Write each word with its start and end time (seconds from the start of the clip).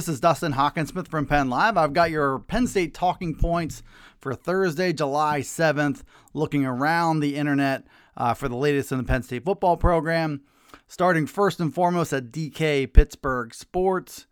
This 0.00 0.08
is 0.08 0.20
Dustin 0.20 0.54
Hockensmith 0.54 1.08
from 1.08 1.26
Penn 1.26 1.50
Live. 1.50 1.76
I've 1.76 1.92
got 1.92 2.10
your 2.10 2.38
Penn 2.38 2.66
State 2.66 2.94
talking 2.94 3.34
points 3.34 3.82
for 4.18 4.32
Thursday, 4.32 4.94
July 4.94 5.40
7th, 5.40 6.04
looking 6.32 6.64
around 6.64 7.20
the 7.20 7.36
internet 7.36 7.84
uh, 8.16 8.32
for 8.32 8.48
the 8.48 8.56
latest 8.56 8.92
in 8.92 8.96
the 8.96 9.04
Penn 9.04 9.22
State 9.22 9.44
football 9.44 9.76
program. 9.76 10.40
Starting 10.88 11.26
first 11.26 11.60
and 11.60 11.74
foremost 11.74 12.14
at 12.14 12.32
DK 12.32 12.90
Pittsburgh 12.90 13.52
Sports. 13.52 14.26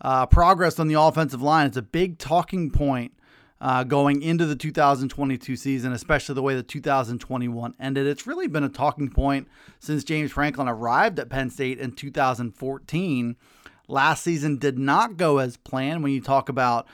Uh, 0.00 0.24
progress 0.24 0.78
on 0.78 0.88
the 0.88 0.98
offensive 0.98 1.42
line 1.42 1.68
is 1.68 1.76
a 1.76 1.82
big 1.82 2.16
talking 2.16 2.70
point 2.70 3.12
uh, 3.60 3.84
going 3.84 4.22
into 4.22 4.46
the 4.46 4.56
2022 4.56 5.54
season, 5.54 5.92
especially 5.92 6.34
the 6.34 6.40
way 6.40 6.54
the 6.54 6.62
2021 6.62 7.74
ended. 7.78 8.06
It's 8.06 8.26
really 8.26 8.46
been 8.46 8.64
a 8.64 8.70
talking 8.70 9.10
point 9.10 9.48
since 9.80 10.02
James 10.02 10.32
Franklin 10.32 10.66
arrived 10.66 11.18
at 11.18 11.28
Penn 11.28 11.50
State 11.50 11.78
in 11.78 11.92
2014 11.92 13.36
Last 13.90 14.22
season 14.22 14.58
did 14.58 14.78
not 14.78 15.16
go 15.16 15.38
as 15.38 15.56
planned 15.56 16.04
when 16.04 16.12
you 16.12 16.20
talk 16.20 16.48
about 16.48 16.86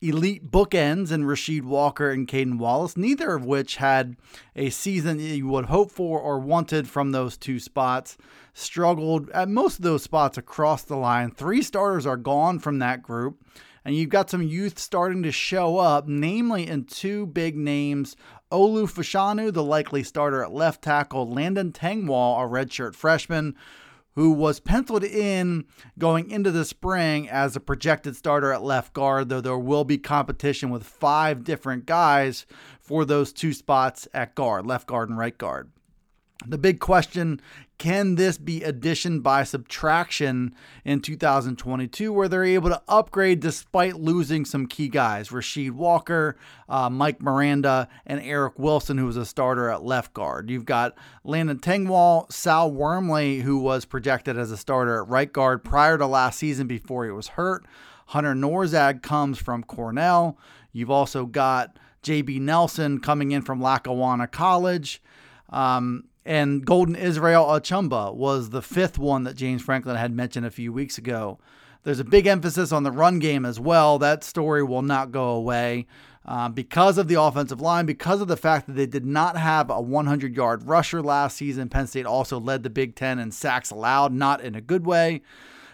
elite 0.00 0.50
bookends 0.50 1.10
and 1.10 1.24
Rasheed 1.24 1.64
Walker 1.64 2.10
and 2.10 2.26
Caedan 2.26 2.56
Wallace, 2.56 2.96
neither 2.96 3.34
of 3.34 3.44
which 3.44 3.76
had 3.76 4.16
a 4.56 4.70
season 4.70 5.18
you 5.18 5.46
would 5.48 5.66
hope 5.66 5.90
for 5.90 6.18
or 6.18 6.38
wanted 6.38 6.88
from 6.88 7.12
those 7.12 7.36
two 7.36 7.58
spots. 7.58 8.16
Struggled 8.54 9.28
at 9.30 9.50
most 9.50 9.80
of 9.80 9.84
those 9.84 10.02
spots 10.02 10.38
across 10.38 10.82
the 10.82 10.96
line. 10.96 11.30
Three 11.30 11.60
starters 11.60 12.06
are 12.06 12.16
gone 12.16 12.58
from 12.58 12.78
that 12.78 13.02
group. 13.02 13.44
And 13.84 13.94
you've 13.94 14.08
got 14.08 14.30
some 14.30 14.42
youth 14.42 14.78
starting 14.78 15.22
to 15.24 15.32
show 15.32 15.76
up, 15.76 16.08
namely 16.08 16.66
in 16.66 16.84
two 16.84 17.26
big 17.26 17.54
names 17.54 18.16
Olu 18.50 18.90
Fashanu, 18.90 19.52
the 19.52 19.62
likely 19.62 20.02
starter 20.02 20.42
at 20.42 20.52
left 20.52 20.82
tackle, 20.82 21.30
Landon 21.30 21.72
Tengwall, 21.72 22.42
a 22.42 22.48
redshirt 22.48 22.94
freshman, 22.94 23.54
who 24.20 24.32
was 24.32 24.60
penciled 24.60 25.02
in 25.02 25.64
going 25.98 26.30
into 26.30 26.50
the 26.50 26.62
spring 26.62 27.26
as 27.26 27.56
a 27.56 27.60
projected 27.60 28.14
starter 28.14 28.52
at 28.52 28.62
left 28.62 28.92
guard, 28.92 29.30
though 29.30 29.40
there 29.40 29.56
will 29.56 29.82
be 29.82 29.96
competition 29.96 30.68
with 30.68 30.84
five 30.84 31.42
different 31.42 31.86
guys 31.86 32.44
for 32.78 33.06
those 33.06 33.32
two 33.32 33.54
spots 33.54 34.06
at 34.12 34.34
guard, 34.34 34.66
left 34.66 34.86
guard 34.86 35.08
and 35.08 35.16
right 35.16 35.38
guard. 35.38 35.70
The 36.46 36.58
big 36.58 36.80
question 36.80 37.40
can 37.76 38.16
this 38.16 38.36
be 38.36 38.62
addition 38.62 39.20
by 39.20 39.42
subtraction 39.42 40.54
in 40.84 41.00
2022, 41.00 42.12
where 42.12 42.28
they're 42.28 42.44
able 42.44 42.68
to 42.68 42.82
upgrade 42.88 43.40
despite 43.40 43.96
losing 43.96 44.44
some 44.44 44.66
key 44.66 44.88
guys 44.88 45.30
Rasheed 45.30 45.70
Walker, 45.70 46.36
uh, 46.68 46.90
Mike 46.90 47.22
Miranda, 47.22 47.88
and 48.06 48.20
Eric 48.20 48.58
Wilson, 48.58 48.98
who 48.98 49.06
was 49.06 49.16
a 49.16 49.24
starter 49.24 49.70
at 49.70 49.82
left 49.82 50.12
guard. 50.12 50.50
You've 50.50 50.66
got 50.66 50.94
Landon 51.24 51.58
Tengwall, 51.58 52.30
Sal 52.30 52.70
Wormley, 52.70 53.40
who 53.40 53.58
was 53.58 53.86
projected 53.86 54.36
as 54.36 54.50
a 54.50 54.58
starter 54.58 55.02
at 55.02 55.08
right 55.08 55.32
guard 55.32 55.64
prior 55.64 55.96
to 55.96 56.06
last 56.06 56.38
season 56.38 56.66
before 56.66 57.06
he 57.06 57.10
was 57.10 57.28
hurt. 57.28 57.64
Hunter 58.08 58.34
Nourzad 58.34 59.02
comes 59.02 59.38
from 59.38 59.62
Cornell. 59.62 60.36
You've 60.72 60.90
also 60.90 61.24
got 61.24 61.78
JB 62.02 62.40
Nelson 62.40 62.98
coming 62.98 63.30
in 63.30 63.40
from 63.40 63.60
Lackawanna 63.60 64.26
College. 64.26 65.02
Um, 65.48 66.04
and 66.24 66.64
Golden 66.64 66.96
Israel 66.96 67.46
Achumba 67.46 68.14
was 68.14 68.50
the 68.50 68.62
fifth 68.62 68.98
one 68.98 69.24
that 69.24 69.36
James 69.36 69.62
Franklin 69.62 69.96
had 69.96 70.12
mentioned 70.12 70.46
a 70.46 70.50
few 70.50 70.72
weeks 70.72 70.98
ago. 70.98 71.38
There's 71.82 72.00
a 72.00 72.04
big 72.04 72.26
emphasis 72.26 72.72
on 72.72 72.82
the 72.82 72.92
run 72.92 73.18
game 73.18 73.46
as 73.46 73.58
well. 73.58 73.98
That 73.98 74.22
story 74.22 74.62
will 74.62 74.82
not 74.82 75.12
go 75.12 75.30
away 75.30 75.86
uh, 76.26 76.50
because 76.50 76.98
of 76.98 77.08
the 77.08 77.20
offensive 77.20 77.60
line, 77.60 77.86
because 77.86 78.20
of 78.20 78.28
the 78.28 78.36
fact 78.36 78.66
that 78.66 78.74
they 78.74 78.86
did 78.86 79.06
not 79.06 79.38
have 79.38 79.70
a 79.70 79.80
100 79.80 80.36
yard 80.36 80.66
rusher 80.66 81.02
last 81.02 81.38
season. 81.38 81.70
Penn 81.70 81.86
State 81.86 82.04
also 82.04 82.38
led 82.38 82.62
the 82.62 82.70
Big 82.70 82.94
Ten 82.94 83.18
in 83.18 83.30
sacks 83.30 83.70
allowed, 83.70 84.12
not 84.12 84.42
in 84.42 84.54
a 84.54 84.60
good 84.60 84.84
way. 84.84 85.22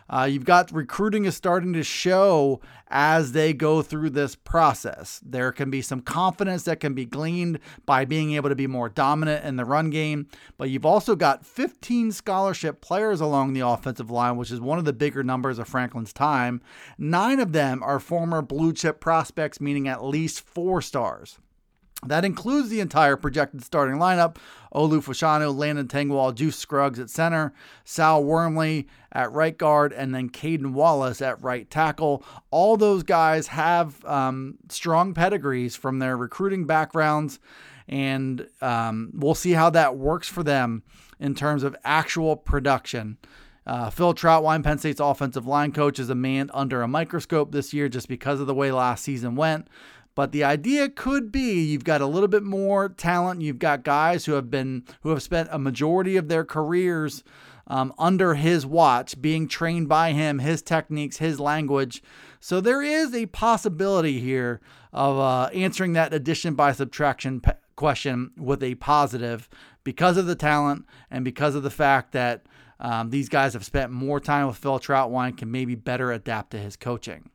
Uh, 0.09 0.29
you've 0.31 0.45
got 0.45 0.71
recruiting 0.73 1.25
is 1.25 1.37
starting 1.37 1.73
to 1.73 1.83
show 1.83 2.61
as 2.89 3.33
they 3.33 3.53
go 3.53 3.83
through 3.83 4.11
this 4.11 4.37
process. 4.37 5.21
There 5.25 5.51
can 5.53 5.71
be 5.71 5.83
some 5.83 6.01
confidence 6.01 6.63
that 6.65 6.81
can 6.81 6.95
be 6.95 7.05
gleaned 7.05 7.59
by 7.85 8.05
being 8.05 8.33
able 8.33 8.49
to 8.49 8.55
be 8.55 8.67
more 8.67 8.89
dominant 8.89 9.45
in 9.45 9.57
the 9.57 9.65
run 9.65 9.91
game, 9.91 10.29
but 10.57 10.71
you've 10.71 10.87
also 10.87 11.17
got 11.17 11.45
15 11.45 12.13
scholarship 12.13 12.81
players 12.81 13.21
along 13.21 13.53
the 13.53 13.67
offensive 13.67 14.11
line, 14.11 14.37
which 14.37 14.51
is 14.51 14.61
one 14.61 14.79
of 14.79 14.85
the 14.85 14.93
bigger 14.93 15.25
numbers 15.25 15.59
of 15.59 15.67
Franklin's 15.67 16.13
time. 16.13 16.61
Nine 16.99 17.41
of 17.41 17.53
them 17.53 17.83
are 17.83 17.99
former 17.99 18.43
blue 18.43 18.73
chip 18.73 19.01
prospects, 19.01 19.61
meaning 19.61 19.89
at 19.89 20.05
least 20.05 20.41
four 20.41 20.81
stars. 20.81 21.39
That 22.05 22.25
includes 22.25 22.69
the 22.69 22.81
entire 22.81 23.17
projected 23.17 23.65
starting 23.65 23.97
lineup 23.97 24.37
Olu 24.75 25.03
Fashanu, 25.03 25.57
Landon 25.57 25.89
Tengwall, 25.89 26.35
Juice 26.35 26.57
Scruggs 26.57 26.99
at 26.99 27.09
center, 27.09 27.55
Sal 27.85 28.23
Wormley 28.23 28.87
at 29.11 29.33
right 29.33 29.57
guard, 29.57 29.93
and 29.95 30.15
then 30.15 30.29
Caedan 30.29 30.75
Wallace 30.75 31.23
at 31.23 31.43
right 31.43 31.69
tackle. 31.71 32.23
All 32.51 32.77
those 32.77 33.03
guys 33.03 33.47
have 33.49 34.05
um, 34.05 34.59
strong 34.69 35.15
pedigrees 35.15 35.75
from 35.75 35.99
their 35.99 36.17
recruiting 36.17 36.67
backgrounds, 36.67 37.39
and 37.89 38.47
um, 38.61 39.11
we'll 39.15 39.35
see 39.35 39.53
how 39.53 39.71
that 39.71 39.97
works 39.97 40.29
for 40.29 40.43
them 40.43 40.83
in 41.19 41.35
terms 41.35 41.63
of 41.63 41.75
actual 41.83 42.37
production. 42.37 43.17
Uh, 43.67 43.91
Phil 43.91 44.15
Trautwein, 44.15 44.63
Penn 44.63 44.79
State's 44.79 45.01
offensive 45.01 45.47
line 45.47 45.73
coach, 45.73 45.99
is 45.99 46.11
a 46.11 46.15
man 46.15 46.51
under 46.55 46.83
a 46.83 46.89
microscope 46.89 47.51
this 47.51 47.73
year 47.73 47.89
just 47.89 48.09
because 48.09 48.39
of 48.41 48.47
the 48.47 48.55
way 48.55 48.71
last 48.71 49.03
season 49.03 49.35
went. 49.35 49.69
But 50.17 50.33
the 50.33 50.43
idea 50.43 50.89
could 50.89 51.31
be 51.31 51.63
you've 51.63 51.85
got 51.85 52.01
a 52.01 52.07
little 52.07 52.27
bit 52.27 52.43
more 52.43 52.89
talent. 52.89 53.43
You've 53.43 53.61
got 53.61 53.85
guys 53.85 54.25
who 54.25 54.33
have 54.33 54.51
been 54.51 54.85
who 55.03 55.11
have 55.11 55.23
spent 55.23 55.51
a 55.53 55.59
majority 55.59 56.17
of 56.17 56.29
their 56.29 56.45
careers 56.45 57.23
um, 57.67 57.93
under 57.99 58.35
his 58.35 58.65
watch, 58.65 59.21
being 59.21 59.47
trained 59.47 59.89
by 59.89 60.13
him, 60.13 60.39
his 60.39 60.63
techniques, 60.63 61.19
his 61.19 61.39
language. 61.39 62.03
So 62.41 62.61
there 62.61 62.83
is 62.83 63.15
a 63.15 63.27
possibility 63.27 64.19
here 64.19 64.61
of 64.93 65.19
uh, 65.19 65.51
answering 65.53 65.93
that 65.93 66.15
addition 66.15 66.55
by 66.55 66.73
subtraction 66.73 67.43
question 67.77 68.31
with 68.39 68.63
a 68.63 68.77
positive 68.77 69.51
because 69.85 70.17
of 70.17 70.25
the 70.25 70.35
talent 70.35 70.87
and 71.11 71.27
because 71.27 71.55
of 71.55 71.63
the 71.63 71.71
fact 71.71 72.13
that 72.13 72.47
um, 72.81 73.11
these 73.11 73.29
guys 73.29 73.53
have 73.53 73.65
spent 73.67 73.93
more 73.93 74.21
time 74.21 74.47
with 74.47 74.57
Phil 74.57 74.79
Trautwein 74.79 75.37
can 75.37 75.51
maybe 75.51 75.75
better 75.75 76.11
adapt 76.11 76.53
to 76.53 76.59
his 76.59 76.77
coaching. 76.77 77.31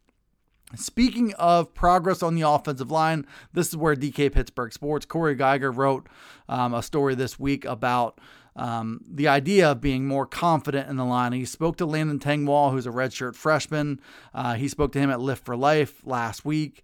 Speaking 0.75 1.33
of 1.35 1.73
progress 1.73 2.23
on 2.23 2.35
the 2.35 2.47
offensive 2.47 2.91
line, 2.91 3.25
this 3.53 3.69
is 3.69 3.77
where 3.77 3.95
DK 3.95 4.31
Pittsburgh 4.31 4.71
Sports, 4.71 5.05
Corey 5.05 5.35
Giger 5.35 5.75
wrote 5.75 6.07
um, 6.47 6.73
a 6.73 6.83
story 6.83 7.15
this 7.15 7.39
week 7.39 7.65
about 7.65 8.19
um, 8.55 9.01
the 9.09 9.27
idea 9.27 9.71
of 9.71 9.81
being 9.81 10.07
more 10.07 10.25
confident 10.25 10.89
in 10.89 10.97
the 10.97 11.05
line. 11.05 11.33
He 11.33 11.45
spoke 11.45 11.77
to 11.77 11.85
Landon 11.85 12.19
Tengwall, 12.19 12.71
who's 12.71 12.85
a 12.85 12.91
redshirt 12.91 13.35
freshman. 13.35 13.99
Uh, 14.33 14.55
he 14.55 14.67
spoke 14.67 14.91
to 14.93 14.99
him 14.99 15.09
at 15.09 15.21
Lift 15.21 15.45
for 15.45 15.55
Life 15.55 16.05
last 16.05 16.43
week. 16.43 16.83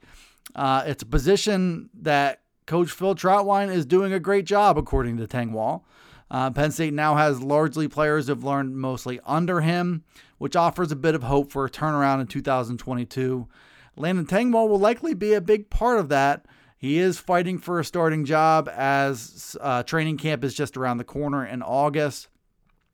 Uh, 0.56 0.84
it's 0.86 1.04
a 1.04 1.08
position 1.08 1.90
that 1.94 2.42
Coach 2.66 2.92
Phil 2.92 3.16
Trautwein 3.16 3.74
is 3.74 3.86
doing 3.86 4.14
a 4.14 4.20
great 4.20 4.46
job, 4.46 4.78
according 4.78 5.18
to 5.18 5.28
Tengwall. 5.28 5.84
Uh, 6.30 6.52
Penn 6.52 6.72
State 6.72 6.94
now 6.94 7.16
has 7.16 7.42
largely 7.42 7.88
players 7.88 8.28
who've 8.28 8.44
learned 8.44 8.78
mostly 8.78 9.20
under 9.26 9.62
him, 9.62 10.04
which 10.38 10.56
offers 10.56 10.92
a 10.92 10.96
bit 10.96 11.16
of 11.16 11.24
hope 11.24 11.52
for 11.52 11.66
a 11.66 11.70
turnaround 11.70 12.20
in 12.20 12.28
2022. 12.28 13.48
Landon 13.98 14.26
Tengwall 14.26 14.70
will 14.70 14.80
likely 14.80 15.14
be 15.14 15.34
a 15.34 15.42
big 15.42 15.70
part 15.70 16.00
of 16.00 16.10
that. 16.10 16.46
He 16.78 17.00
is 17.00 17.18
fighting 17.18 17.58
for 17.58 17.80
a 17.80 17.86
starting 17.86 18.24
job 18.24 18.70
as 18.72 19.58
uh, 19.60 19.84
training 19.84 20.18
camp 20.18 20.44
is 20.44 20.54
just 20.54 20.78
around 20.78 20.98
the 20.98 21.04
corner 21.04 21.44
in 21.44 21.64
August. 21.64 22.28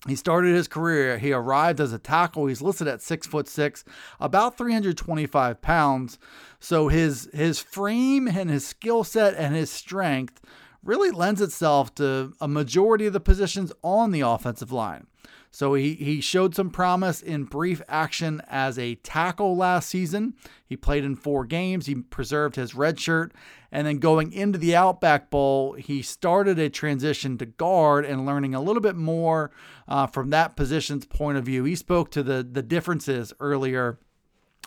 He 0.07 0.15
started 0.15 0.55
his 0.55 0.67
career. 0.67 1.17
He 1.17 1.31
arrived 1.31 1.79
as 1.79 1.93
a 1.93 1.99
tackle. 1.99 2.47
He's 2.47 2.61
listed 2.61 2.87
at 2.87 3.01
six 3.01 3.27
foot 3.27 3.47
six, 3.47 3.83
about 4.19 4.57
325 4.57 5.61
pounds. 5.61 6.19
So 6.59 6.87
his 6.87 7.29
his 7.33 7.59
frame 7.59 8.27
and 8.27 8.49
his 8.49 8.65
skill 8.65 9.03
set 9.03 9.33
and 9.35 9.55
his 9.55 9.69
strength 9.69 10.41
really 10.83 11.11
lends 11.11 11.41
itself 11.41 11.95
to 11.95 12.33
a 12.41 12.47
majority 12.47 13.05
of 13.05 13.13
the 13.13 13.19
positions 13.21 13.71
on 13.81 14.11
the 14.11 14.21
offensive 14.21 14.71
line. 14.71 15.07
So 15.53 15.75
he, 15.75 15.93
he 15.93 16.19
showed 16.19 16.55
some 16.55 16.71
promise 16.71 17.21
in 17.21 17.43
brief 17.43 17.79
action 17.87 18.41
as 18.47 18.79
a 18.79 18.95
tackle 18.95 19.55
last 19.55 19.87
season. 19.87 20.33
He 20.65 20.75
played 20.75 21.03
in 21.03 21.15
four 21.15 21.45
games. 21.45 21.85
He 21.85 21.93
preserved 21.93 22.55
his 22.55 22.73
red 22.73 22.99
shirt. 22.99 23.33
And 23.71 23.85
then 23.85 23.99
going 23.99 24.33
into 24.33 24.57
the 24.57 24.75
Outback 24.75 25.29
Bowl, 25.29 25.73
he 25.73 26.01
started 26.01 26.57
a 26.57 26.71
transition 26.71 27.37
to 27.37 27.45
guard 27.45 28.03
and 28.03 28.25
learning 28.25 28.55
a 28.55 28.61
little 28.61 28.81
bit 28.81 28.95
more 28.95 29.51
uh, 29.87 30.07
from 30.07 30.31
that 30.31 30.55
position's 30.55 31.05
point 31.05 31.37
of 31.37 31.45
view. 31.45 31.65
He 31.65 31.75
spoke 31.75 32.09
to 32.11 32.23
the, 32.23 32.41
the 32.41 32.63
differences 32.63 33.31
earlier 33.39 33.99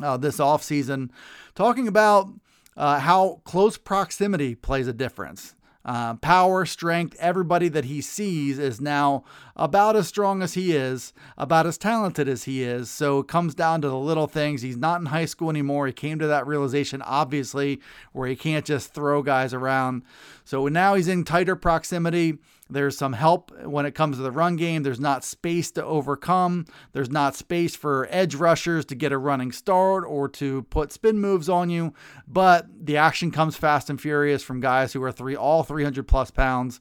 uh, 0.01 0.17
this 0.17 0.37
offseason, 0.37 1.11
talking 1.57 1.89
about 1.89 2.29
uh, 2.77 3.01
how 3.01 3.41
close 3.43 3.77
proximity 3.77 4.55
plays 4.55 4.87
a 4.87 4.93
difference. 4.93 5.57
Uh, 5.87 6.15
power, 6.15 6.67
strength, 6.67 7.17
everybody 7.21 7.69
that 7.69 7.85
he 7.85 8.01
sees 8.01 8.59
is 8.59 8.81
now 8.81 9.23
about 9.55 9.95
as 9.95 10.09
strong 10.09 10.43
as 10.43 10.55
he 10.55 10.75
is, 10.75 11.13
about 11.39 11.65
as 11.65 11.79
talented 11.79 12.29
as 12.29 12.43
he 12.43 12.65
is. 12.65 12.91
So 12.91 13.21
it 13.21 13.29
comes 13.29 13.55
down 13.55 13.83
to 13.83 13.89
the 13.89 13.97
little 13.97 14.27
things. 14.27 14.63
He's 14.63 14.77
not 14.77 14.99
in 14.99 15.07
high 15.07 15.27
school 15.27 15.49
anymore. 15.49 15.87
He 15.87 15.93
came 15.93 16.19
to 16.19 16.27
that 16.27 16.45
realization, 16.45 17.03
obviously, 17.03 17.81
where 18.13 18.29
he 18.29 18.35
can't 18.35 18.65
just 18.65 18.95
throw 18.95 19.23
guys 19.23 19.55
around. 19.55 20.03
So 20.45 20.67
now 20.67 20.95
he's 20.95 21.07
in 21.07 21.23
tighter 21.23 21.55
proximity. 21.55 22.39
There's 22.69 22.99
some 22.99 23.13
help 23.13 23.53
when 23.63 23.87
it 23.87 23.95
comes 23.95 24.17
to 24.17 24.23
the 24.23 24.33
run 24.33 24.57
game. 24.57 24.83
There's 24.83 24.99
not 24.99 25.25
space 25.25 25.71
to 25.73 25.85
overcome. 25.85 26.67
There's 26.93 27.11
not 27.11 27.37
space 27.37 27.77
for 27.77 28.09
edge 28.11 28.35
rushers 28.35 28.85
to 28.87 28.95
get 28.95 29.13
a 29.13 29.19
running 29.19 29.53
start 29.53 30.05
or 30.07 30.29
to 30.31 30.63
put 30.65 30.91
spin 30.91 31.21
moves 31.21 31.49
on 31.49 31.71
you. 31.71 31.95
But 32.27 32.67
the 32.87 32.97
action 32.97 33.31
comes 33.31 33.57
fast 33.57 33.89
and 33.89 34.01
furious 34.01 34.43
from 34.43 34.61
guys 34.61 34.93
who 34.93 35.03
are 35.05 35.13
three, 35.13 35.37
all 35.37 35.63
300 35.63 36.09
plus 36.09 36.31
pounds. 36.31 36.81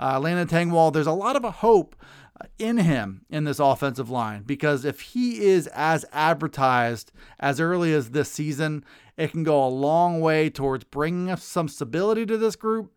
Uh, 0.00 0.18
Landon 0.18 0.48
Tengwall, 0.48 0.92
there's 0.92 1.06
a 1.06 1.12
lot 1.12 1.36
of 1.36 1.44
a 1.44 1.50
hope 1.50 1.96
in 2.58 2.78
him 2.78 3.22
in 3.30 3.44
this 3.44 3.58
offensive 3.58 4.10
line 4.10 4.42
because 4.42 4.84
if 4.84 5.00
he 5.00 5.44
is 5.44 5.66
as 5.68 6.04
advertised 6.12 7.12
as 7.38 7.60
early 7.60 7.92
as 7.92 8.10
this 8.10 8.30
season, 8.30 8.84
it 9.16 9.32
can 9.32 9.42
go 9.42 9.64
a 9.64 9.68
long 9.68 10.20
way 10.20 10.50
towards 10.50 10.84
bringing 10.84 11.34
some 11.36 11.68
stability 11.68 12.26
to 12.26 12.36
this 12.36 12.56
group 12.56 12.92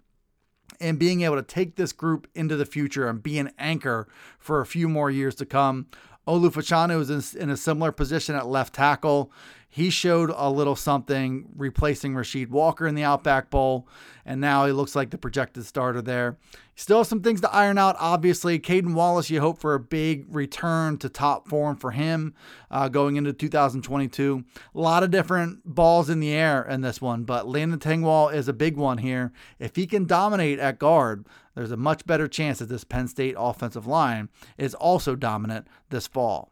and 0.80 0.98
being 1.00 1.22
able 1.22 1.36
to 1.36 1.44
take 1.44 1.76
this 1.76 1.92
group 1.92 2.28
into 2.34 2.56
the 2.56 2.66
future 2.66 3.08
and 3.08 3.22
be 3.22 3.38
an 3.38 3.52
anchor 3.58 4.08
for 4.38 4.62
a 4.62 4.66
few 4.66 4.88
more 4.88 5.12
years 5.12 5.36
to 5.36 5.46
come. 5.46 5.88
Olu 6.28 6.52
Fashanu 6.52 7.00
is 7.02 7.36
in, 7.36 7.50
a 7.50 7.58
similar 7.58 7.92
position 7.92 8.36
at 8.36 8.48
left 8.48 8.76
tackle. 8.76 9.32
He 9.72 9.92
showed 9.92 10.32
a 10.36 10.50
little 10.50 10.76
something 10.76 11.50
replacing 11.56 12.16
Rasheed 12.16 12.50
Walker 12.50 12.88
in 12.88 12.96
the 12.96 13.04
Outback 13.04 13.52
Bowl, 13.52 13.88
and 14.26 14.42
now 14.42 14.66
he 14.66 14.72
looks 14.72 14.96
like 14.96 15.12
the 15.12 15.18
projected 15.18 15.64
starter 15.64 16.02
there. 16.02 16.38
Still 16.76 17.04
some 17.04 17.22
things 17.22 17.40
to 17.42 17.54
iron 17.54 17.78
out, 17.78 17.96
obviously. 18.00 18.58
Caedan 18.58 18.96
Wallace, 18.96 19.30
you 19.30 19.42
hope 19.42 19.60
for 19.60 19.76
a 19.76 19.80
big 19.80 20.26
return 20.34 20.98
to 20.98 21.10
top 21.10 21.48
form 21.48 21.76
for 21.76 21.92
him 21.92 22.34
uh, 22.72 22.90
going 22.90 23.16
into 23.16 23.32
2022. 23.32 24.44
A 24.74 24.80
lot 24.80 25.04
of 25.04 25.12
different 25.12 25.60
balls 25.66 26.10
in 26.10 26.20
the 26.20 26.32
air 26.32 26.64
in 26.64 26.82
this 26.82 27.00
one, 27.00 27.24
but 27.24 27.48
Landon 27.48 27.80
Tengwall 27.80 28.34
is 28.34 28.48
a 28.48 28.54
big 28.54 28.76
one 28.76 28.98
here. 28.98 29.32
If 29.60 29.76
he 29.76 29.86
can 29.86 30.06
dominate 30.06 30.58
at 30.58 30.80
guard, 30.80 31.28
there's 31.54 31.72
a 31.72 31.78
much 31.78 32.08
better 32.08 32.28
chance 32.28 32.58
that 32.58 32.70
this 32.70 32.84
Penn 32.84 33.08
State 33.08 33.36
offensive 33.38 33.86
line 33.86 34.30
is 34.58 34.74
also 34.74 35.16
dominant 35.16 35.68
this 35.90 36.08
fall. 36.08 36.52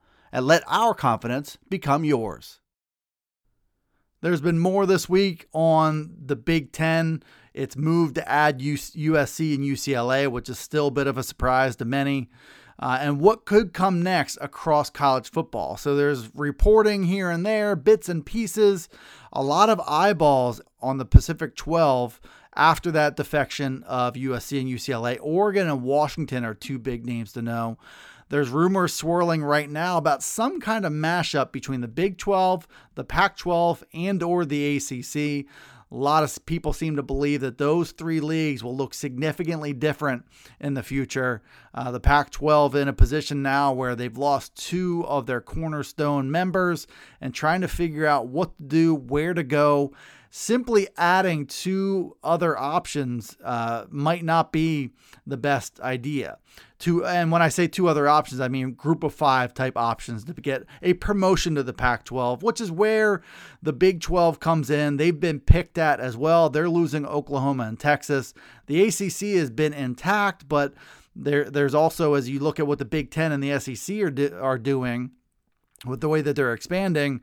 and 0.31 0.45
let 0.45 0.63
our 0.67 0.93
confidence 0.93 1.57
become 1.69 2.03
yours. 2.05 2.59
There's 4.21 4.41
been 4.41 4.59
more 4.59 4.85
this 4.85 5.09
week 5.09 5.47
on 5.51 6.15
the 6.23 6.35
Big 6.35 6.71
Ten. 6.71 7.23
It's 7.53 7.75
moved 7.75 8.15
to 8.15 8.29
add 8.29 8.59
USC 8.59 9.55
and 9.55 9.63
UCLA, 9.63 10.27
which 10.27 10.47
is 10.47 10.59
still 10.59 10.87
a 10.87 10.91
bit 10.91 11.07
of 11.07 11.17
a 11.17 11.23
surprise 11.23 11.75
to 11.77 11.85
many. 11.85 12.29
Uh, 12.79 12.97
and 12.99 13.19
what 13.19 13.45
could 13.45 13.73
come 13.73 14.01
next 14.01 14.37
across 14.41 14.89
college 14.89 15.29
football. 15.29 15.77
So 15.77 15.95
there's 15.95 16.33
reporting 16.35 17.03
here 17.03 17.29
and 17.29 17.45
there, 17.45 17.75
bits 17.75 18.09
and 18.09 18.25
pieces, 18.25 18.89
a 19.33 19.43
lot 19.43 19.69
of 19.69 19.79
eyeballs 19.87 20.61
on 20.81 20.97
the 20.97 21.05
Pacific 21.05 21.55
12 21.55 22.19
after 22.55 22.91
that 22.91 23.15
defection 23.15 23.83
of 23.83 24.15
USC 24.15 24.59
and 24.59 24.69
UCLA. 24.69 25.17
Oregon 25.21 25.67
and 25.67 25.83
Washington 25.83 26.43
are 26.43 26.53
two 26.53 26.79
big 26.79 27.05
names 27.05 27.33
to 27.33 27.41
know. 27.41 27.77
There's 28.31 28.49
rumors 28.49 28.93
swirling 28.93 29.43
right 29.43 29.69
now 29.69 29.97
about 29.97 30.23
some 30.23 30.61
kind 30.61 30.85
of 30.85 30.93
mashup 30.93 31.51
between 31.51 31.81
the 31.81 31.89
Big 31.89 32.17
12, 32.17 32.65
the 32.95 33.03
Pac 33.03 33.35
12, 33.35 33.83
and 33.93 34.23
or 34.23 34.45
the 34.45 34.77
ACC. 34.77 35.15
A 35.15 35.45
lot 35.89 36.23
of 36.23 36.45
people 36.45 36.71
seem 36.71 36.95
to 36.95 37.03
believe 37.03 37.41
that 37.41 37.57
those 37.57 37.91
three 37.91 38.21
leagues 38.21 38.63
will 38.63 38.73
look 38.73 38.93
significantly 38.93 39.73
different 39.73 40.23
in 40.61 40.75
the 40.75 40.81
future. 40.81 41.41
Uh, 41.73 41.91
the 41.91 41.99
Pac 41.99 42.29
12 42.29 42.73
in 42.75 42.87
a 42.87 42.93
position 42.93 43.41
now 43.41 43.73
where 43.73 43.97
they've 43.97 44.17
lost 44.17 44.55
two 44.55 45.03
of 45.07 45.25
their 45.25 45.41
cornerstone 45.41 46.31
members 46.31 46.87
and 47.19 47.33
trying 47.33 47.59
to 47.59 47.67
figure 47.67 48.07
out 48.07 48.27
what 48.27 48.55
to 48.55 48.63
do, 48.63 48.95
where 48.95 49.33
to 49.33 49.43
go 49.43 49.91
simply 50.33 50.87
adding 50.97 51.45
two 51.45 52.15
other 52.23 52.57
options 52.57 53.35
uh, 53.43 53.85
might 53.89 54.23
not 54.23 54.53
be 54.53 54.91
the 55.27 55.35
best 55.35 55.79
idea. 55.81 56.37
Two, 56.79 57.05
and 57.05 57.31
when 57.31 57.41
I 57.41 57.49
say 57.49 57.67
two 57.67 57.89
other 57.89 58.07
options, 58.07 58.39
I 58.39 58.47
mean 58.47 58.71
group 58.71 59.03
of 59.03 59.13
five 59.13 59.53
type 59.53 59.77
options 59.77 60.23
to 60.23 60.33
get 60.33 60.63
a 60.81 60.93
promotion 60.93 61.53
to 61.55 61.63
the 61.63 61.73
Pac 61.73 62.05
12, 62.05 62.43
which 62.43 62.61
is 62.61 62.71
where 62.71 63.21
the 63.61 63.73
Big 63.73 63.99
12 63.99 64.39
comes 64.39 64.69
in. 64.69 64.95
They've 64.95 65.19
been 65.19 65.41
picked 65.41 65.77
at 65.77 65.99
as 65.99 66.15
well. 66.15 66.49
They're 66.49 66.69
losing 66.69 67.05
Oklahoma 67.05 67.65
and 67.65 67.77
Texas. 67.77 68.33
The 68.67 68.87
ACC 68.87 69.37
has 69.37 69.51
been 69.51 69.73
intact, 69.73 70.47
but 70.47 70.73
there, 71.13 71.49
there's 71.49 71.75
also, 71.75 72.13
as 72.13 72.29
you 72.29 72.39
look 72.39 72.57
at 72.57 72.67
what 72.67 72.79
the 72.79 72.85
Big 72.85 73.11
10 73.11 73.33
and 73.33 73.43
the 73.43 73.59
SEC 73.59 73.97
are, 73.97 74.41
are 74.41 74.57
doing 74.57 75.11
with 75.85 75.99
the 75.99 76.09
way 76.09 76.21
that 76.21 76.35
they're 76.37 76.53
expanding, 76.53 77.21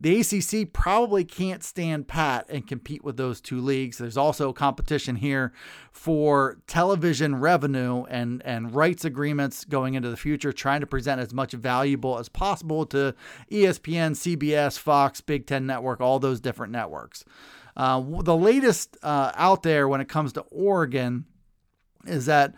the 0.00 0.20
ACC 0.20 0.72
probably 0.72 1.24
can't 1.24 1.62
stand 1.62 2.08
pat 2.08 2.46
and 2.48 2.66
compete 2.66 3.04
with 3.04 3.18
those 3.18 3.40
two 3.40 3.60
leagues. 3.60 3.98
There's 3.98 4.16
also 4.16 4.52
competition 4.52 5.16
here 5.16 5.52
for 5.92 6.58
television 6.66 7.36
revenue 7.36 8.04
and, 8.04 8.40
and 8.46 8.74
rights 8.74 9.04
agreements 9.04 9.66
going 9.66 9.94
into 9.94 10.08
the 10.08 10.16
future, 10.16 10.52
trying 10.52 10.80
to 10.80 10.86
present 10.86 11.20
as 11.20 11.34
much 11.34 11.52
valuable 11.52 12.18
as 12.18 12.30
possible 12.30 12.86
to 12.86 13.14
ESPN, 13.52 14.12
CBS, 14.12 14.78
Fox, 14.78 15.20
Big 15.20 15.46
Ten 15.46 15.66
Network, 15.66 16.00
all 16.00 16.18
those 16.18 16.40
different 16.40 16.72
networks. 16.72 17.24
Uh, 17.76 18.02
the 18.22 18.36
latest 18.36 18.96
uh, 19.02 19.32
out 19.34 19.62
there 19.62 19.86
when 19.86 20.00
it 20.00 20.08
comes 20.08 20.32
to 20.32 20.40
Oregon 20.50 21.26
is 22.06 22.24
that 22.26 22.54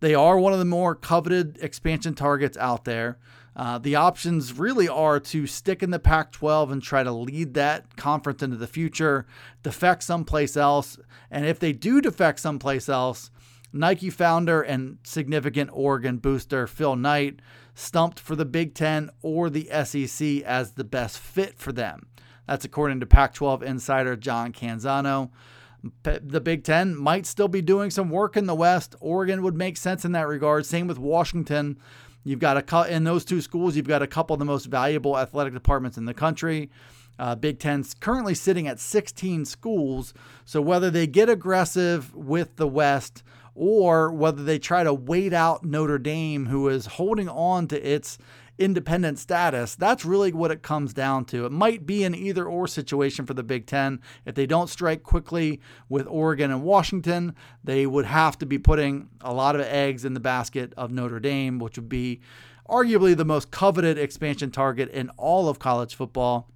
they 0.00 0.14
are 0.14 0.38
one 0.38 0.54
of 0.54 0.58
the 0.58 0.64
more 0.64 0.94
coveted 0.94 1.58
expansion 1.60 2.14
targets 2.14 2.56
out 2.56 2.84
there. 2.84 3.18
Uh, 3.56 3.78
the 3.78 3.96
options 3.96 4.58
really 4.58 4.88
are 4.88 5.18
to 5.18 5.46
stick 5.46 5.82
in 5.82 5.90
the 5.90 5.98
Pac 5.98 6.32
12 6.32 6.70
and 6.70 6.82
try 6.82 7.02
to 7.02 7.12
lead 7.12 7.54
that 7.54 7.96
conference 7.96 8.42
into 8.42 8.56
the 8.56 8.66
future, 8.66 9.26
defect 9.62 10.02
someplace 10.02 10.56
else. 10.56 10.98
And 11.30 11.44
if 11.44 11.58
they 11.58 11.72
do 11.72 12.00
defect 12.00 12.40
someplace 12.40 12.88
else, 12.88 13.30
Nike 13.72 14.10
founder 14.10 14.62
and 14.62 14.98
significant 15.04 15.70
Oregon 15.72 16.18
booster 16.18 16.66
Phil 16.66 16.96
Knight 16.96 17.40
stumped 17.74 18.18
for 18.18 18.36
the 18.36 18.44
Big 18.44 18.74
Ten 18.74 19.10
or 19.22 19.48
the 19.48 19.68
SEC 19.84 20.42
as 20.42 20.72
the 20.72 20.84
best 20.84 21.18
fit 21.18 21.58
for 21.58 21.72
them. 21.72 22.06
That's 22.46 22.64
according 22.64 23.00
to 23.00 23.06
Pac 23.06 23.34
12 23.34 23.62
insider 23.62 24.16
John 24.16 24.52
Canzano. 24.52 25.30
The 26.02 26.40
Big 26.40 26.64
Ten 26.64 26.96
might 26.96 27.24
still 27.26 27.48
be 27.48 27.62
doing 27.62 27.90
some 27.90 28.10
work 28.10 28.36
in 28.36 28.46
the 28.46 28.54
West. 28.54 28.94
Oregon 29.00 29.42
would 29.42 29.56
make 29.56 29.76
sense 29.76 30.04
in 30.04 30.12
that 30.12 30.28
regard. 30.28 30.66
Same 30.66 30.86
with 30.86 30.98
Washington. 30.98 31.78
You've 32.24 32.38
got 32.38 32.56
a 32.56 32.62
cut 32.62 32.90
in 32.90 33.04
those 33.04 33.24
two 33.24 33.40
schools. 33.40 33.76
You've 33.76 33.88
got 33.88 34.02
a 34.02 34.06
couple 34.06 34.34
of 34.34 34.38
the 34.40 34.44
most 34.44 34.66
valuable 34.66 35.18
athletic 35.18 35.54
departments 35.54 35.96
in 35.96 36.04
the 36.04 36.14
country. 36.14 36.70
Uh, 37.18 37.34
Big 37.34 37.58
Ten's 37.58 37.94
currently 37.94 38.34
sitting 38.34 38.66
at 38.66 38.80
16 38.80 39.44
schools. 39.44 40.14
So 40.44 40.60
whether 40.60 40.90
they 40.90 41.06
get 41.06 41.28
aggressive 41.28 42.14
with 42.14 42.56
the 42.56 42.68
West 42.68 43.22
or 43.54 44.10
whether 44.10 44.42
they 44.42 44.58
try 44.58 44.84
to 44.84 44.94
wait 44.94 45.32
out 45.32 45.64
Notre 45.64 45.98
Dame, 45.98 46.46
who 46.46 46.68
is 46.68 46.86
holding 46.86 47.28
on 47.28 47.68
to 47.68 47.88
its 47.88 48.16
independent 48.60 49.18
status. 49.18 49.74
That's 49.74 50.04
really 50.04 50.32
what 50.32 50.50
it 50.50 50.62
comes 50.62 50.92
down 50.92 51.24
to. 51.26 51.46
It 51.46 51.52
might 51.52 51.86
be 51.86 52.04
an 52.04 52.14
either 52.14 52.44
or 52.44 52.68
situation 52.68 53.24
for 53.24 53.34
the 53.34 53.42
Big 53.42 53.66
Ten. 53.66 54.00
If 54.26 54.34
they 54.34 54.46
don't 54.46 54.68
strike 54.68 55.02
quickly 55.02 55.60
with 55.88 56.06
Oregon 56.06 56.50
and 56.50 56.62
Washington, 56.62 57.34
they 57.64 57.86
would 57.86 58.04
have 58.04 58.38
to 58.38 58.46
be 58.46 58.58
putting 58.58 59.08
a 59.22 59.32
lot 59.32 59.56
of 59.56 59.62
eggs 59.62 60.04
in 60.04 60.12
the 60.12 60.20
basket 60.20 60.74
of 60.76 60.92
Notre 60.92 61.18
Dame, 61.18 61.58
which 61.58 61.76
would 61.76 61.88
be 61.88 62.20
arguably 62.68 63.16
the 63.16 63.24
most 63.24 63.50
coveted 63.50 63.98
expansion 63.98 64.50
target 64.50 64.90
in 64.90 65.08
all 65.16 65.48
of 65.48 65.58
college 65.58 65.94
football. 65.94 66.48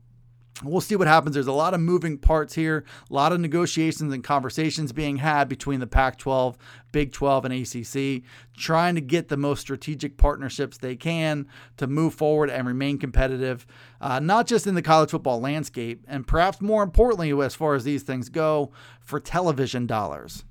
We'll 0.62 0.80
see 0.80 0.94
what 0.94 1.08
happens. 1.08 1.34
There's 1.34 1.48
a 1.48 1.52
lot 1.52 1.74
of 1.74 1.80
moving 1.80 2.16
parts 2.16 2.54
here, 2.54 2.84
a 3.10 3.12
lot 3.12 3.32
of 3.32 3.40
negotiations 3.40 4.12
and 4.12 4.22
conversations 4.22 4.92
being 4.92 5.16
had 5.16 5.48
between 5.48 5.80
the 5.80 5.86
Pac 5.86 6.16
12, 6.16 6.56
Big 6.92 7.10
12, 7.10 7.44
and 7.46 7.54
ACC, 7.54 8.22
trying 8.56 8.94
to 8.94 9.00
get 9.00 9.28
the 9.28 9.36
most 9.36 9.60
strategic 9.60 10.16
partnerships 10.16 10.78
they 10.78 10.94
can 10.94 11.48
to 11.76 11.88
move 11.88 12.14
forward 12.14 12.50
and 12.50 12.68
remain 12.68 12.98
competitive, 12.98 13.66
uh, 14.00 14.20
not 14.20 14.46
just 14.46 14.68
in 14.68 14.76
the 14.76 14.82
college 14.82 15.10
football 15.10 15.40
landscape, 15.40 16.04
and 16.06 16.24
perhaps 16.24 16.60
more 16.60 16.84
importantly, 16.84 17.32
as 17.42 17.56
far 17.56 17.74
as 17.74 17.82
these 17.82 18.04
things 18.04 18.28
go, 18.28 18.70
for 19.00 19.18
television 19.18 19.88
dollars. 19.88 20.44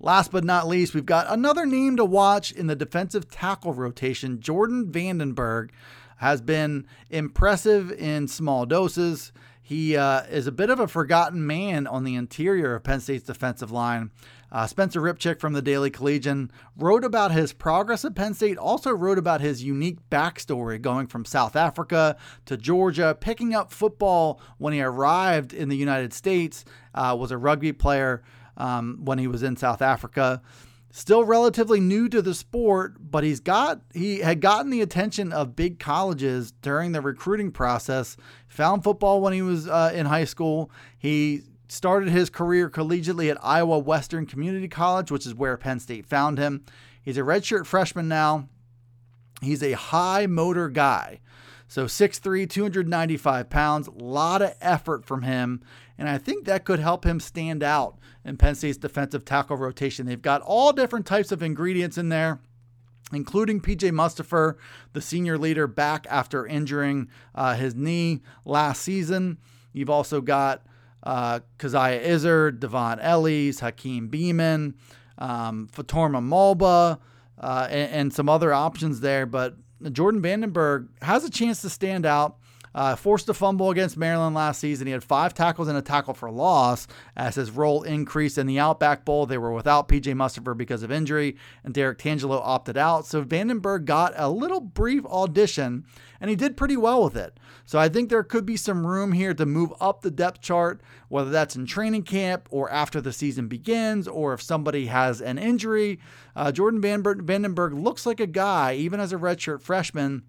Last 0.00 0.32
but 0.32 0.44
not 0.44 0.66
least, 0.66 0.94
we've 0.94 1.06
got 1.06 1.26
another 1.28 1.64
name 1.64 1.96
to 1.96 2.04
watch 2.04 2.50
in 2.50 2.66
the 2.66 2.76
defensive 2.76 3.28
tackle 3.30 3.72
rotation 3.72 4.40
Jordan 4.40 4.90
van 4.90 5.18
den 5.18 5.32
Berg 5.32 5.72
has 6.18 6.40
been 6.40 6.86
impressive 7.10 7.90
in 7.92 8.28
small 8.28 8.66
doses. 8.66 9.32
He 9.62 9.96
uh, 9.96 10.22
is 10.22 10.46
a 10.46 10.52
bit 10.52 10.70
of 10.70 10.80
a 10.80 10.88
forgotten 10.88 11.46
man 11.46 11.86
on 11.86 12.04
the 12.04 12.14
interior 12.14 12.74
of 12.74 12.84
Penn 12.84 13.00
State's 13.00 13.24
defensive 13.24 13.70
line. 13.70 14.10
Uh, 14.50 14.66
Spencer 14.66 15.00
Ripchick 15.00 15.40
from 15.40 15.52
the 15.52 15.60
Daily 15.60 15.90
Collegian 15.90 16.50
wrote 16.76 17.04
about 17.04 17.32
his 17.32 17.52
progress 17.52 18.04
at 18.04 18.14
Penn 18.14 18.32
State, 18.32 18.56
also 18.56 18.90
wrote 18.90 19.18
about 19.18 19.42
his 19.42 19.62
unique 19.62 19.98
backstory 20.10 20.80
going 20.80 21.06
from 21.06 21.26
South 21.26 21.54
Africa 21.54 22.16
to 22.46 22.56
Georgia, 22.56 23.16
picking 23.20 23.54
up 23.54 23.70
football 23.70 24.40
when 24.56 24.72
he 24.72 24.80
arrived 24.80 25.52
in 25.52 25.68
the 25.68 25.76
United 25.76 26.14
States, 26.14 26.64
uh, 26.94 27.14
was 27.18 27.30
a 27.30 27.36
rugby 27.36 27.72
player 27.72 28.22
um, 28.56 29.00
when 29.04 29.18
he 29.18 29.26
was 29.26 29.42
in 29.42 29.54
South 29.54 29.82
Africa 29.82 30.40
still 30.90 31.24
relatively 31.24 31.80
new 31.80 32.08
to 32.08 32.22
the 32.22 32.34
sport, 32.34 32.96
but 32.98 33.24
he's 33.24 33.40
got 33.40 33.82
he 33.92 34.20
had 34.20 34.40
gotten 34.40 34.70
the 34.70 34.80
attention 34.80 35.32
of 35.32 35.56
big 35.56 35.78
colleges 35.78 36.52
during 36.62 36.92
the 36.92 37.00
recruiting 37.00 37.50
process. 37.50 38.16
Found 38.48 38.84
football 38.84 39.20
when 39.20 39.32
he 39.32 39.42
was 39.42 39.68
uh, 39.68 39.92
in 39.94 40.06
high 40.06 40.24
school. 40.24 40.70
He 40.98 41.42
started 41.68 42.08
his 42.08 42.30
career 42.30 42.70
collegiately 42.70 43.30
at 43.30 43.44
Iowa 43.44 43.78
Western 43.78 44.26
Community 44.26 44.68
College, 44.68 45.10
which 45.10 45.26
is 45.26 45.34
where 45.34 45.56
Penn 45.56 45.80
State 45.80 46.06
found 46.06 46.38
him. 46.38 46.64
He's 47.02 47.18
a 47.18 47.22
redshirt 47.22 47.66
freshman 47.66 48.08
now. 48.08 48.48
He's 49.40 49.62
a 49.62 49.72
high 49.72 50.26
motor 50.26 50.68
guy. 50.68 51.20
So 51.68 51.84
6'3, 51.84 52.48
295 52.48 53.50
pounds, 53.50 53.86
a 53.86 53.90
lot 53.92 54.42
of 54.42 54.54
effort 54.60 55.04
from 55.04 55.22
him. 55.22 55.62
And 55.98 56.08
I 56.08 56.18
think 56.18 56.46
that 56.46 56.64
could 56.64 56.78
help 56.78 57.04
him 57.04 57.20
stand 57.20 57.62
out 57.62 57.98
in 58.24 58.38
Penn 58.38 58.54
State's 58.54 58.78
defensive 58.78 59.24
tackle 59.24 59.56
rotation. 59.56 60.06
They've 60.06 60.20
got 60.20 60.40
all 60.42 60.72
different 60.72 61.06
types 61.06 61.30
of 61.30 61.42
ingredients 61.42 61.98
in 61.98 62.08
there 62.08 62.40
including 63.12 63.60
PJ 63.60 63.90
Mustipher, 63.90 64.56
the 64.92 65.00
senior 65.00 65.38
leader, 65.38 65.66
back 65.66 66.06
after 66.10 66.46
injuring 66.46 67.08
uh, 67.34 67.54
his 67.54 67.74
knee 67.74 68.20
last 68.44 68.82
season. 68.82 69.38
You've 69.72 69.90
also 69.90 70.20
got 70.20 70.62
uh, 71.02 71.40
Coziah 71.58 72.00
Izzard, 72.00 72.60
Dvon 72.60 72.98
Ellies, 73.00 73.60
Hakeem 73.60 74.10
Beamon, 74.10 74.74
um, 75.18 75.68
Fatorma 75.72 76.22
Mulbah, 76.22 76.98
uh, 77.40 77.66
and, 77.70 77.92
and, 77.92 78.12
some 78.12 78.28
other 78.28 78.52
options 78.52 79.00
there. 79.00 79.24
But 79.24 79.56
Jordan 79.92 80.20
van 80.22 80.40
den 80.40 80.50
Berg 80.50 80.88
has 81.02 81.24
a 81.24 81.30
chance 81.30 81.60
to 81.62 81.68
stand 81.68 82.04
out. 82.04 82.36
Uh, 82.74 82.94
forced 82.96 83.28
a 83.28 83.34
fumble 83.34 83.70
against 83.70 83.96
Maryland 83.96 84.34
last 84.34 84.60
season. 84.60 84.86
He 84.86 84.92
had 84.92 85.04
five 85.04 85.34
tackles 85.34 85.68
and 85.68 85.78
a 85.78 85.82
tackle 85.82 86.14
for 86.14 86.30
loss 86.30 86.86
as 87.16 87.34
his 87.34 87.50
role 87.50 87.82
increased 87.82 88.38
in 88.38 88.46
the 88.46 88.58
Outback 88.58 89.04
Bowl. 89.04 89.26
They 89.26 89.38
were 89.38 89.52
without 89.52 89.88
PJ 89.88 90.14
Mustipher 90.14 90.56
because 90.56 90.82
of 90.82 90.92
injury, 90.92 91.36
and 91.64 91.74
Derrick 91.74 91.98
Tangelo 91.98 92.40
opted 92.42 92.76
out. 92.76 93.06
So 93.06 93.22
van 93.22 93.48
den 93.48 93.58
Berg 93.58 93.84
got 93.86 94.12
a 94.16 94.28
little 94.28 94.60
brief 94.60 95.04
audition, 95.06 95.84
and 96.20 96.30
he 96.30 96.36
did 96.36 96.56
pretty 96.56 96.76
well 96.76 97.02
with 97.04 97.16
it. 97.16 97.38
So 97.64 97.78
I 97.78 97.88
think 97.88 98.08
there 98.08 98.22
could 98.22 98.46
be 98.46 98.56
some 98.56 98.86
room 98.86 99.12
here 99.12 99.34
to 99.34 99.46
move 99.46 99.72
up 99.80 100.02
the 100.02 100.10
depth 100.10 100.40
chart, 100.40 100.80
whether 101.08 101.30
that's 101.30 101.56
in 101.56 101.66
training 101.66 102.04
camp 102.04 102.48
or 102.50 102.70
after 102.70 103.00
the 103.00 103.12
season 103.12 103.48
begins, 103.48 104.06
or 104.08 104.32
if 104.32 104.42
somebody 104.42 104.86
has 104.86 105.20
an 105.20 105.38
injury. 105.38 105.98
Uh, 106.36 106.52
Jordan 106.52 106.80
van 106.80 107.02
den 107.02 107.54
Berg 107.54 107.72
looks 107.74 108.06
like 108.06 108.20
a 108.20 108.26
guy, 108.26 108.74
even 108.74 109.00
as 109.00 109.12
a 109.12 109.16
redshirt 109.16 109.60
freshman 109.62 110.22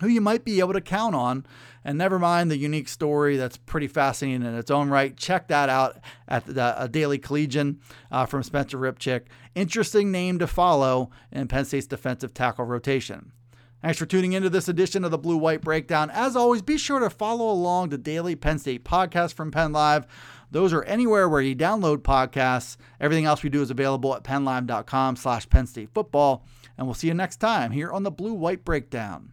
who 0.00 0.08
you 0.08 0.20
might 0.20 0.44
be 0.44 0.60
able 0.60 0.72
to 0.72 0.80
count 0.80 1.14
on. 1.14 1.46
And 1.84 1.96
never 1.96 2.18
mind 2.18 2.50
the 2.50 2.56
unique 2.56 2.88
story 2.88 3.36
that's 3.36 3.56
pretty 3.56 3.86
fascinating 3.86 4.42
in 4.42 4.54
its 4.54 4.70
own 4.70 4.90
right. 4.90 5.16
Check 5.16 5.48
that 5.48 5.68
out 5.68 5.98
at 6.26 6.44
the 6.44 6.62
uh, 6.62 6.86
Daily 6.86 7.18
Collegian 7.18 7.80
uh, 8.10 8.26
from 8.26 8.42
Spencer 8.42 8.76
Ripchick. 8.76 9.22
Interesting 9.54 10.10
name 10.10 10.38
to 10.38 10.46
follow 10.46 11.10
in 11.32 11.48
Penn 11.48 11.64
State's 11.64 11.86
defensive 11.86 12.34
tackle 12.34 12.64
rotation. 12.64 13.32
Thanks 13.80 13.98
for 13.98 14.06
tuning 14.06 14.32
into 14.32 14.50
this 14.50 14.68
edition 14.68 15.04
of 15.04 15.12
the 15.12 15.18
Blue 15.18 15.36
White 15.36 15.60
Breakdown. 15.60 16.10
As 16.10 16.34
always, 16.34 16.62
be 16.62 16.76
sure 16.78 16.98
to 16.98 17.08
follow 17.08 17.48
along 17.48 17.90
the 17.90 17.98
daily 17.98 18.34
Penn 18.34 18.58
State 18.58 18.84
podcast 18.84 19.34
from 19.34 19.52
Penn 19.52 19.72
Live. 19.72 20.04
Those 20.50 20.72
are 20.72 20.82
anywhere 20.82 21.28
where 21.28 21.40
you 21.40 21.54
download 21.54 21.98
podcasts. 21.98 22.76
Everything 23.00 23.26
else 23.26 23.44
we 23.44 23.50
do 23.50 23.62
is 23.62 23.70
available 23.70 24.14
at 24.16 24.24
pennlive.com 24.24 25.14
slash 25.14 25.48
Penn 25.48 25.66
State 25.66 25.90
football. 25.94 26.44
And 26.76 26.86
we'll 26.86 26.94
see 26.94 27.06
you 27.06 27.14
next 27.14 27.36
time 27.36 27.70
here 27.70 27.92
on 27.92 28.02
the 28.02 28.10
Blue 28.10 28.34
White 28.34 28.64
Breakdown. 28.64 29.32